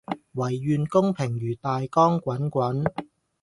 [0.33, 2.83] 唯願公平如大江滾滾